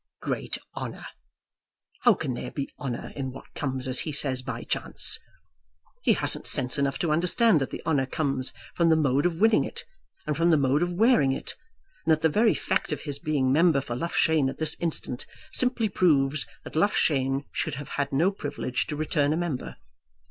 "Great 0.19 0.57
honour! 0.75 1.05
How 2.01 2.15
can 2.15 2.33
there 2.33 2.49
be 2.49 2.73
honour 2.79 3.13
in 3.15 3.31
what 3.31 3.53
comes, 3.53 3.87
as 3.87 3.99
he 3.99 4.11
says, 4.11 4.41
by 4.41 4.63
chance? 4.63 5.19
He 6.01 6.13
hasn't 6.13 6.47
sense 6.47 6.79
enough 6.79 6.97
to 6.97 7.11
understand 7.11 7.61
that 7.61 7.69
the 7.69 7.83
honour 7.85 8.07
comes 8.07 8.51
from 8.73 8.89
the 8.89 8.95
mode 8.95 9.27
of 9.27 9.39
winning 9.39 9.63
it, 9.63 9.85
and 10.25 10.35
from 10.35 10.49
the 10.49 10.57
mode 10.57 10.81
of 10.81 10.91
wearing 10.91 11.33
it; 11.33 11.53
and 12.03 12.11
that 12.11 12.23
the 12.23 12.29
very 12.29 12.55
fact 12.55 12.91
of 12.91 13.01
his 13.01 13.19
being 13.19 13.51
member 13.53 13.79
for 13.79 13.95
Loughshane 13.95 14.49
at 14.49 14.57
this 14.57 14.75
instant 14.79 15.27
simply 15.51 15.87
proves 15.87 16.47
that 16.63 16.75
Loughshane 16.75 17.45
should 17.51 17.75
have 17.75 17.89
had 17.89 18.11
no 18.11 18.31
privilege 18.31 18.87
to 18.87 18.95
return 18.95 19.31
a 19.33 19.37
member! 19.37 19.75